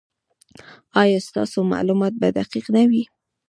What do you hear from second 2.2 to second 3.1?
به دقیق نه وي؟